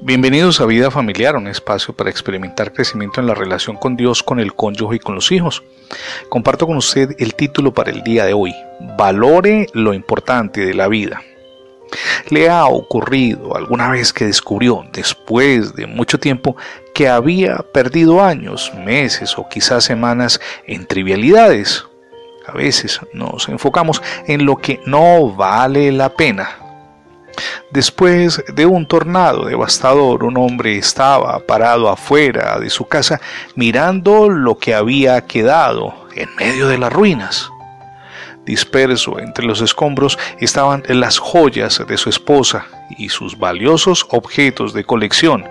Bienvenidos 0.00 0.60
a 0.60 0.66
Vida 0.66 0.90
Familiar, 0.90 1.36
un 1.36 1.46
espacio 1.46 1.94
para 1.94 2.10
experimentar 2.10 2.72
crecimiento 2.72 3.20
en 3.20 3.26
la 3.26 3.34
relación 3.34 3.76
con 3.76 3.96
Dios, 3.96 4.22
con 4.22 4.40
el 4.40 4.54
cónyuge 4.54 4.96
y 4.96 4.98
con 4.98 5.14
los 5.14 5.30
hijos. 5.32 5.62
Comparto 6.28 6.66
con 6.66 6.76
usted 6.76 7.14
el 7.18 7.34
título 7.34 7.72
para 7.72 7.90
el 7.90 8.02
día 8.02 8.24
de 8.24 8.32
hoy, 8.32 8.54
Valore 8.96 9.68
lo 9.72 9.94
importante 9.94 10.64
de 10.64 10.74
la 10.74 10.88
vida. 10.88 11.22
¿Le 12.30 12.48
ha 12.48 12.66
ocurrido 12.66 13.56
alguna 13.56 13.90
vez 13.90 14.12
que 14.12 14.24
descubrió, 14.24 14.84
después 14.92 15.74
de 15.74 15.86
mucho 15.86 16.18
tiempo, 16.18 16.56
que 16.94 17.08
había 17.08 17.58
perdido 17.58 18.22
años, 18.22 18.72
meses 18.74 19.36
o 19.38 19.48
quizás 19.48 19.84
semanas 19.84 20.40
en 20.66 20.86
trivialidades? 20.86 21.86
A 22.46 22.52
veces 22.52 23.00
nos 23.12 23.48
enfocamos 23.48 24.02
en 24.26 24.46
lo 24.46 24.56
que 24.56 24.80
no 24.86 25.32
vale 25.32 25.92
la 25.92 26.08
pena 26.08 26.61
Después 27.70 28.44
de 28.54 28.66
un 28.66 28.86
tornado 28.86 29.46
devastador, 29.46 30.24
un 30.24 30.36
hombre 30.36 30.76
estaba 30.76 31.38
parado 31.40 31.88
afuera 31.88 32.58
de 32.58 32.68
su 32.68 32.86
casa 32.86 33.20
mirando 33.54 34.28
lo 34.28 34.58
que 34.58 34.74
había 34.74 35.26
quedado 35.26 35.94
en 36.14 36.34
medio 36.36 36.68
de 36.68 36.78
las 36.78 36.92
ruinas. 36.92 37.50
Disperso 38.44 39.18
entre 39.18 39.46
los 39.46 39.60
escombros 39.60 40.18
estaban 40.38 40.82
las 40.88 41.18
joyas 41.18 41.82
de 41.86 41.96
su 41.96 42.10
esposa 42.10 42.66
y 42.98 43.08
sus 43.08 43.38
valiosos 43.38 44.06
objetos 44.10 44.74
de 44.74 44.84
colección, 44.84 45.48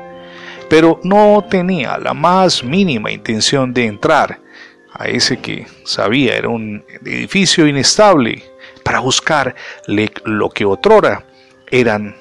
pero 0.70 1.00
no 1.04 1.44
tenía 1.50 1.98
la 1.98 2.14
más 2.14 2.64
mínima 2.64 3.12
intención 3.12 3.74
de 3.74 3.86
entrar 3.86 4.40
a 4.94 5.08
ese 5.08 5.40
que 5.40 5.68
sabía 5.86 6.36
era 6.36 6.50
un 6.50 6.84
edificio 7.04 7.66
inestable 7.66 8.44
para 8.84 9.00
buscar 9.00 9.56
lo 9.88 10.50
que 10.50 10.66
otrora 10.66 11.26
eran, 11.72 12.16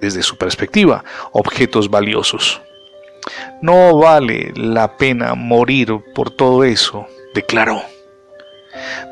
desde 0.00 0.22
su 0.22 0.36
perspectiva, 0.36 1.04
objetos 1.32 1.90
valiosos. 1.90 2.60
No 3.62 3.98
vale 3.98 4.52
la 4.54 4.96
pena 4.96 5.34
morir 5.34 5.92
por 6.14 6.30
todo 6.30 6.64
eso, 6.64 7.06
declaró. 7.34 7.82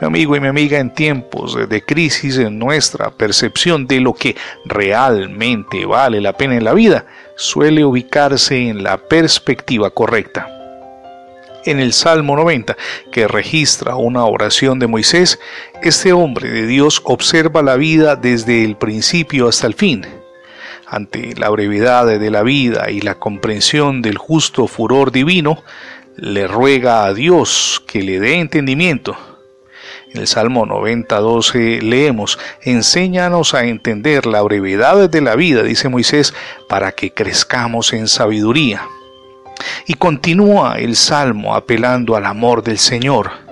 Mi 0.00 0.06
amigo 0.06 0.36
y 0.36 0.40
mi 0.40 0.48
amiga, 0.48 0.78
en 0.78 0.92
tiempos 0.92 1.56
de 1.68 1.82
crisis 1.82 2.36
en 2.38 2.58
nuestra 2.58 3.10
percepción 3.10 3.86
de 3.86 4.00
lo 4.00 4.12
que 4.12 4.36
realmente 4.66 5.86
vale 5.86 6.20
la 6.20 6.34
pena 6.34 6.56
en 6.56 6.64
la 6.64 6.74
vida 6.74 7.06
suele 7.36 7.84
ubicarse 7.84 8.68
en 8.68 8.82
la 8.82 8.98
perspectiva 8.98 9.90
correcta. 9.90 10.63
En 11.66 11.80
el 11.80 11.94
Salmo 11.94 12.36
90, 12.36 12.76
que 13.10 13.26
registra 13.26 13.96
una 13.96 14.26
oración 14.26 14.78
de 14.78 14.86
Moisés, 14.86 15.40
este 15.82 16.12
hombre 16.12 16.50
de 16.50 16.66
Dios 16.66 17.00
observa 17.04 17.62
la 17.62 17.76
vida 17.76 18.16
desde 18.16 18.64
el 18.64 18.76
principio 18.76 19.48
hasta 19.48 19.66
el 19.66 19.72
fin. 19.72 20.06
Ante 20.86 21.34
la 21.36 21.48
brevedad 21.48 22.06
de 22.06 22.30
la 22.30 22.42
vida 22.42 22.90
y 22.90 23.00
la 23.00 23.14
comprensión 23.14 24.02
del 24.02 24.18
justo 24.18 24.66
furor 24.66 25.10
divino, 25.10 25.62
le 26.16 26.46
ruega 26.46 27.06
a 27.06 27.14
Dios 27.14 27.82
que 27.86 28.02
le 28.02 28.20
dé 28.20 28.40
entendimiento. 28.40 29.16
En 30.12 30.20
el 30.20 30.26
Salmo 30.26 30.66
90, 30.66 31.18
12 31.18 31.80
leemos, 31.80 32.38
Enséñanos 32.60 33.54
a 33.54 33.64
entender 33.64 34.26
la 34.26 34.42
brevedad 34.42 35.08
de 35.08 35.20
la 35.22 35.34
vida, 35.34 35.62
dice 35.62 35.88
Moisés, 35.88 36.34
para 36.68 36.92
que 36.92 37.12
crezcamos 37.12 37.94
en 37.94 38.06
sabiduría. 38.06 38.82
Y 39.86 39.94
continúa 39.94 40.76
el 40.78 40.96
salmo 40.96 41.54
apelando 41.54 42.16
al 42.16 42.26
amor 42.26 42.62
del 42.62 42.78
Señor. 42.78 43.44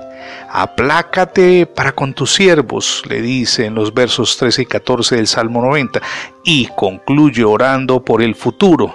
Aplácate 0.55 1.65
para 1.67 1.93
con 1.93 2.13
tus 2.13 2.35
siervos, 2.35 3.03
le 3.09 3.23
dice 3.23 3.65
en 3.65 3.75
los 3.75 3.95
versos 3.95 4.37
13 4.37 4.63
y 4.63 4.67
14 4.67 5.17
del 5.17 5.27
Salmo 5.27 5.63
90, 5.63 6.03
y 6.45 6.67
concluye 6.77 7.43
orando 7.43 8.05
por 8.05 8.23
el 8.23 8.35
futuro. 8.35 8.95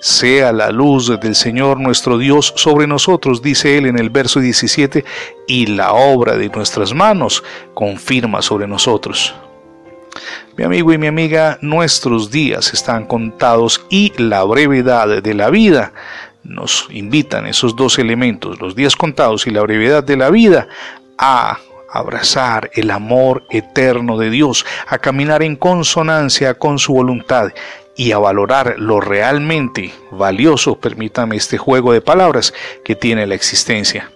Sea 0.00 0.52
la 0.52 0.70
luz 0.70 1.18
del 1.20 1.34
Señor 1.34 1.80
nuestro 1.80 2.18
Dios 2.18 2.52
sobre 2.56 2.86
nosotros, 2.86 3.40
dice 3.40 3.78
él 3.78 3.86
en 3.86 3.98
el 3.98 4.10
verso 4.10 4.40
17, 4.40 5.02
y 5.46 5.66
la 5.66 5.92
obra 5.92 6.36
de 6.36 6.50
nuestras 6.50 6.92
manos 6.92 7.42
confirma 7.72 8.42
sobre 8.42 8.66
nosotros. 8.66 9.34
Mi 10.58 10.64
amigo 10.64 10.92
y 10.92 10.98
mi 10.98 11.06
amiga, 11.06 11.56
nuestros 11.62 12.30
días 12.30 12.74
están 12.74 13.06
contados 13.06 13.82
y 13.88 14.12
la 14.18 14.44
brevedad 14.44 15.22
de 15.22 15.34
la 15.34 15.48
vida 15.48 15.94
nos 16.44 16.88
invitan 16.90 17.46
esos 17.46 17.76
dos 17.76 17.98
elementos, 17.98 18.60
los 18.60 18.74
días 18.74 18.96
contados 18.96 19.46
y 19.46 19.50
la 19.50 19.62
brevedad 19.62 20.04
de 20.04 20.16
la 20.16 20.30
vida, 20.30 20.68
a 21.18 21.58
abrazar 21.92 22.70
el 22.74 22.90
amor 22.90 23.44
eterno 23.50 24.16
de 24.16 24.30
Dios, 24.30 24.64
a 24.86 24.98
caminar 24.98 25.42
en 25.42 25.56
consonancia 25.56 26.54
con 26.54 26.78
su 26.78 26.94
voluntad 26.94 27.52
y 27.96 28.12
a 28.12 28.18
valorar 28.18 28.76
lo 28.78 29.00
realmente 29.00 29.92
valioso, 30.10 30.76
permítame 30.76 31.36
este 31.36 31.58
juego 31.58 31.92
de 31.92 32.00
palabras, 32.00 32.54
que 32.84 32.96
tiene 32.96 33.26
la 33.26 33.34
existencia. 33.34 34.10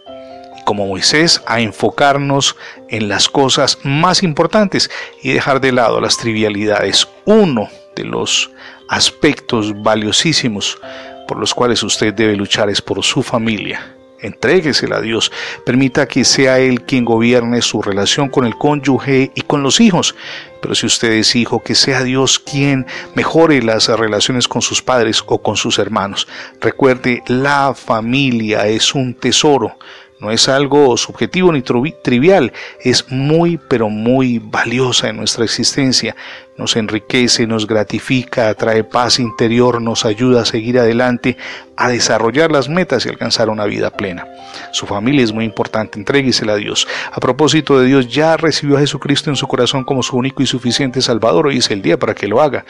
Como 0.65 0.87
Moisés, 0.87 1.43
a 1.47 1.61
enfocarnos 1.61 2.57
en 2.89 3.09
las 3.09 3.29
cosas 3.29 3.79
más 3.85 4.23
importantes 4.23 4.91
y 5.23 5.33
dejar 5.33 5.61
de 5.61 5.73
lado 5.73 6.01
las 6.01 6.17
trivialidades. 6.17 7.07
Uno 7.25 7.69
de 7.95 8.05
los 8.05 8.51
aspectos 8.89 9.81
valiosísimos 9.83 10.79
por 11.27 11.39
los 11.39 11.55
cuales 11.55 11.83
usted 11.83 12.15
debe 12.15 12.37
luchar 12.37 12.71
es 12.71 12.81
por 12.81 13.03
su 13.03 13.23
familia. 13.23 13.97
Entréguesela 14.21 14.97
a 14.97 15.01
Dios. 15.01 15.31
Permita 15.65 16.07
que 16.07 16.25
sea 16.25 16.59
Él 16.59 16.83
quien 16.83 17.05
gobierne 17.05 17.61
su 17.61 17.83
relación 17.83 18.29
con 18.29 18.47
el 18.47 18.57
cónyuge 18.57 19.31
y 19.35 19.43
con 19.43 19.63
los 19.63 19.81
hijos. 19.81 20.15
Pero 20.63 20.75
si 20.75 20.87
usted 20.87 21.13
es 21.13 21.37
hijo, 21.37 21.63
que 21.63 21.75
sea 21.75 22.03
Dios 22.03 22.39
quien 22.39 22.87
mejore 23.15 23.63
las 23.63 23.89
relaciones 23.89 24.49
con 24.49 24.63
sus 24.63 24.83
padres 24.83 25.23
o 25.27 25.43
con 25.43 25.57
sus 25.57 25.79
hermanos. 25.79 26.27
Recuerde, 26.61 27.23
la 27.27 27.75
familia 27.75 28.67
es 28.67 28.95
un 28.95 29.15
tesoro. 29.15 29.79
No 30.19 30.31
es 30.31 30.49
algo 30.49 30.97
subjetivo 30.97 31.53
ni 31.53 31.60
trivial, 31.60 32.53
es 32.81 33.10
muy 33.10 33.59
pero 33.59 33.91
muy 33.91 34.38
valiosa 34.38 35.10
en 35.10 35.19
nuestra 35.19 35.44
existencia. 35.44 36.16
Nos 36.56 36.75
enriquece, 36.77 37.47
nos 37.47 37.66
gratifica, 37.66 38.54
trae 38.54 38.82
paz 38.82 39.19
interior, 39.19 39.82
nos 39.82 40.06
ayuda 40.06 40.41
a 40.41 40.47
seguir 40.47 40.78
adelante, 40.78 41.37
a 41.77 41.91
desarrollar 41.91 42.50
las 42.50 42.71
metas 42.71 43.04
y 43.04 43.10
alcanzar 43.10 43.50
una 43.50 43.66
vida 43.66 43.91
plena. 43.91 44.27
Su 44.72 44.87
familia 44.87 45.22
es 45.22 45.34
muy 45.34 45.44
importante, 45.44 45.99
entréguesela 45.99 46.54
a 46.54 46.56
Dios. 46.56 46.88
A 47.12 47.21
propósito 47.21 47.78
de 47.78 47.87
Dios, 47.87 48.09
ya 48.09 48.38
recibió 48.38 48.78
a 48.78 48.81
Jesucristo 48.81 49.28
en 49.28 49.37
su 49.37 49.47
corazón 49.47 49.84
como 49.84 50.03
su 50.03 50.16
único 50.16 50.43
y 50.43 50.47
suficiente 50.47 51.03
Salvador. 51.03 51.48
Hoy 51.48 51.59
es 51.59 51.71
el 51.71 51.83
día 51.83 51.98
para 51.98 52.15
que 52.15 52.27
lo 52.27 52.41
haga. 52.41 52.65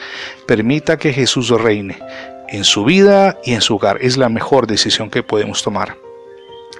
Permita 0.45 0.97
que 0.97 1.13
Jesús 1.13 1.49
reine 1.49 1.97
en 2.49 2.65
su 2.65 2.83
vida 2.83 3.37
y 3.45 3.53
en 3.53 3.61
su 3.61 3.75
hogar. 3.75 3.99
Es 4.01 4.17
la 4.17 4.27
mejor 4.27 4.67
decisión 4.67 5.09
que 5.09 5.23
podemos 5.23 5.63
tomar. 5.63 6.06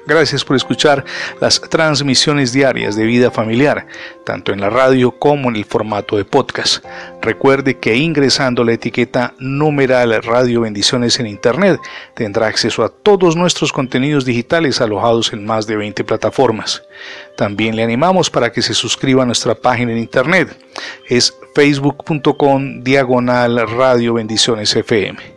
Gracias 0.08 0.46
por 0.46 0.56
escuchar 0.56 1.04
las 1.42 1.60
transmisiones 1.60 2.54
diarias 2.54 2.96
de 2.96 3.04
vida 3.04 3.30
familiar, 3.30 3.88
tanto 4.26 4.54
en 4.54 4.62
la 4.62 4.70
radio 4.70 5.12
como 5.12 5.50
en 5.50 5.58
el 5.58 5.66
formato 5.66 6.16
de 6.16 6.24
podcast. 6.24 6.84
Recuerde 7.22 7.78
que 7.78 7.98
ingresando 7.98 8.64
la 8.64 8.72
etiqueta 8.72 9.34
numeral 9.38 10.24
Radio 10.24 10.62
Bendiciones 10.62 11.20
en 11.20 11.28
Internet 11.28 11.82
tendrá 12.16 12.48
acceso 12.48 12.86
a 12.86 12.90
todos 12.90 13.36
nuestros 13.36 13.74
contenidos 13.74 14.24
digitales 14.24 14.80
alojados 14.80 15.34
en 15.34 15.46
más 15.46 15.68
de 15.68 15.76
20 15.76 16.06
plataformas. 16.06 16.84
También 17.36 17.76
le 17.76 17.84
animamos 17.84 18.30
para 18.30 18.50
que 18.54 18.62
se 18.62 18.74
suscriba 18.74 19.24
a 19.24 19.26
nuestra 19.26 19.56
página 19.56 19.92
en 19.92 19.98
Internet. 19.98 20.58
Es 21.06 21.38
facebook.com 21.54 22.82
diagonal 22.82 23.68
Radio 23.68 24.14
Bendiciones 24.14 24.74
FM. 24.74 25.37